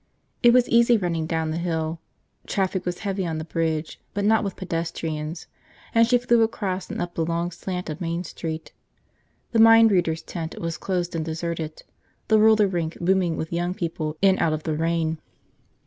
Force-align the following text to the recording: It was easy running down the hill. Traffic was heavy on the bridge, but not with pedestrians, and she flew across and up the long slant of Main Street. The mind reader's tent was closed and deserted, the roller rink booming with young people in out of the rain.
It 0.41 0.51
was 0.51 0.67
easy 0.67 0.97
running 0.97 1.27
down 1.27 1.51
the 1.51 1.59
hill. 1.59 1.99
Traffic 2.47 2.87
was 2.87 2.97
heavy 3.05 3.23
on 3.23 3.37
the 3.37 3.43
bridge, 3.45 4.01
but 4.15 4.25
not 4.25 4.43
with 4.43 4.55
pedestrians, 4.55 5.45
and 5.93 6.07
she 6.07 6.17
flew 6.17 6.41
across 6.41 6.89
and 6.89 6.99
up 6.99 7.13
the 7.13 7.23
long 7.23 7.51
slant 7.51 7.87
of 7.87 8.01
Main 8.01 8.23
Street. 8.23 8.71
The 9.51 9.59
mind 9.59 9.91
reader's 9.91 10.23
tent 10.23 10.59
was 10.59 10.79
closed 10.79 11.15
and 11.15 11.23
deserted, 11.23 11.83
the 12.29 12.39
roller 12.39 12.65
rink 12.67 12.97
booming 12.99 13.37
with 13.37 13.53
young 13.53 13.75
people 13.75 14.17
in 14.23 14.39
out 14.39 14.53
of 14.53 14.63
the 14.63 14.73
rain. 14.73 15.19